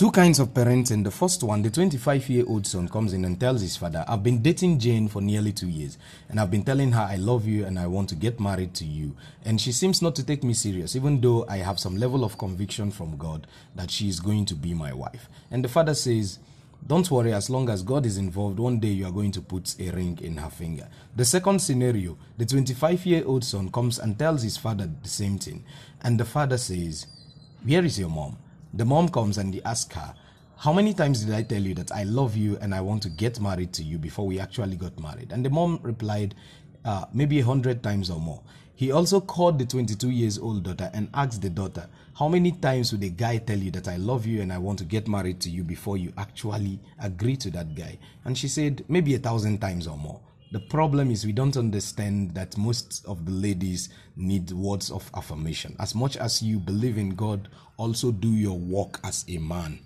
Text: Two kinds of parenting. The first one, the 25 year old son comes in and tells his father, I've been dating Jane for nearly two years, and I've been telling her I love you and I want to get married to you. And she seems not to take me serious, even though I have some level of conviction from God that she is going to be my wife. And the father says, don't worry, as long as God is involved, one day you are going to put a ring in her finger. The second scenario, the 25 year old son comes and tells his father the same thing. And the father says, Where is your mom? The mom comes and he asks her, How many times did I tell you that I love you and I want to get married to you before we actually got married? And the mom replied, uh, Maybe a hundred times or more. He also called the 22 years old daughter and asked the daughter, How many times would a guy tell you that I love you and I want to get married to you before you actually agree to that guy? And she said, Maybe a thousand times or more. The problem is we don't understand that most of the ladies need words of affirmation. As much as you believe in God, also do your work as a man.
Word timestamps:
Two 0.00 0.10
kinds 0.10 0.40
of 0.40 0.54
parenting. 0.54 1.04
The 1.04 1.10
first 1.10 1.42
one, 1.42 1.60
the 1.60 1.68
25 1.68 2.30
year 2.30 2.44
old 2.48 2.66
son 2.66 2.88
comes 2.88 3.12
in 3.12 3.22
and 3.26 3.38
tells 3.38 3.60
his 3.60 3.76
father, 3.76 4.02
I've 4.08 4.22
been 4.22 4.40
dating 4.40 4.78
Jane 4.78 5.08
for 5.08 5.20
nearly 5.20 5.52
two 5.52 5.68
years, 5.68 5.98
and 6.30 6.40
I've 6.40 6.50
been 6.50 6.62
telling 6.62 6.92
her 6.92 7.02
I 7.02 7.16
love 7.16 7.46
you 7.46 7.66
and 7.66 7.78
I 7.78 7.86
want 7.86 8.08
to 8.08 8.14
get 8.14 8.40
married 8.40 8.72
to 8.76 8.86
you. 8.86 9.14
And 9.44 9.60
she 9.60 9.72
seems 9.72 10.00
not 10.00 10.16
to 10.16 10.24
take 10.24 10.42
me 10.42 10.54
serious, 10.54 10.96
even 10.96 11.20
though 11.20 11.44
I 11.50 11.58
have 11.58 11.78
some 11.78 11.98
level 11.98 12.24
of 12.24 12.38
conviction 12.38 12.90
from 12.90 13.18
God 13.18 13.46
that 13.74 13.90
she 13.90 14.08
is 14.08 14.20
going 14.20 14.46
to 14.46 14.54
be 14.54 14.72
my 14.72 14.94
wife. 14.94 15.28
And 15.50 15.62
the 15.62 15.68
father 15.68 15.92
says, 15.92 16.38
don't 16.86 17.10
worry, 17.10 17.34
as 17.34 17.50
long 17.50 17.68
as 17.68 17.82
God 17.82 18.06
is 18.06 18.16
involved, 18.16 18.58
one 18.58 18.80
day 18.80 18.88
you 18.88 19.04
are 19.04 19.12
going 19.12 19.32
to 19.32 19.42
put 19.42 19.78
a 19.78 19.90
ring 19.90 20.18
in 20.22 20.38
her 20.38 20.48
finger. 20.48 20.88
The 21.14 21.26
second 21.26 21.60
scenario, 21.60 22.16
the 22.38 22.46
25 22.46 23.04
year 23.04 23.22
old 23.26 23.44
son 23.44 23.70
comes 23.70 23.98
and 23.98 24.18
tells 24.18 24.44
his 24.44 24.56
father 24.56 24.88
the 25.02 25.10
same 25.10 25.38
thing. 25.38 25.62
And 26.00 26.18
the 26.18 26.24
father 26.24 26.56
says, 26.56 27.06
Where 27.62 27.84
is 27.84 27.98
your 27.98 28.08
mom? 28.08 28.38
The 28.72 28.84
mom 28.84 29.08
comes 29.08 29.38
and 29.38 29.52
he 29.52 29.62
asks 29.64 29.94
her, 29.96 30.14
How 30.56 30.72
many 30.72 30.94
times 30.94 31.24
did 31.24 31.34
I 31.34 31.42
tell 31.42 31.60
you 31.60 31.74
that 31.74 31.90
I 31.90 32.04
love 32.04 32.36
you 32.36 32.56
and 32.60 32.74
I 32.74 32.80
want 32.80 33.02
to 33.02 33.08
get 33.10 33.40
married 33.40 33.72
to 33.74 33.82
you 33.82 33.98
before 33.98 34.26
we 34.26 34.38
actually 34.38 34.76
got 34.76 34.98
married? 35.00 35.32
And 35.32 35.44
the 35.44 35.50
mom 35.50 35.80
replied, 35.82 36.34
uh, 36.84 37.06
Maybe 37.12 37.40
a 37.40 37.44
hundred 37.44 37.82
times 37.82 38.10
or 38.10 38.20
more. 38.20 38.42
He 38.74 38.92
also 38.92 39.20
called 39.20 39.58
the 39.58 39.66
22 39.66 40.08
years 40.10 40.38
old 40.38 40.62
daughter 40.62 40.88
and 40.94 41.10
asked 41.12 41.42
the 41.42 41.50
daughter, 41.50 41.88
How 42.14 42.28
many 42.28 42.52
times 42.52 42.92
would 42.92 43.02
a 43.02 43.08
guy 43.08 43.38
tell 43.38 43.58
you 43.58 43.70
that 43.72 43.88
I 43.88 43.96
love 43.96 44.24
you 44.24 44.40
and 44.40 44.52
I 44.52 44.58
want 44.58 44.78
to 44.78 44.84
get 44.84 45.08
married 45.08 45.40
to 45.40 45.50
you 45.50 45.64
before 45.64 45.96
you 45.96 46.12
actually 46.16 46.78
agree 46.98 47.36
to 47.38 47.50
that 47.50 47.74
guy? 47.74 47.98
And 48.24 48.38
she 48.38 48.46
said, 48.46 48.84
Maybe 48.88 49.14
a 49.16 49.18
thousand 49.18 49.58
times 49.58 49.86
or 49.88 49.98
more. 49.98 50.20
The 50.52 50.58
problem 50.58 51.12
is 51.12 51.24
we 51.24 51.30
don't 51.30 51.56
understand 51.56 52.34
that 52.34 52.58
most 52.58 53.04
of 53.06 53.24
the 53.24 53.30
ladies 53.30 53.88
need 54.16 54.50
words 54.50 54.90
of 54.90 55.08
affirmation. 55.14 55.76
As 55.78 55.94
much 55.94 56.16
as 56.16 56.42
you 56.42 56.58
believe 56.58 56.98
in 56.98 57.10
God, 57.10 57.48
also 57.76 58.10
do 58.10 58.32
your 58.32 58.58
work 58.58 58.98
as 59.04 59.24
a 59.28 59.38
man. 59.38 59.78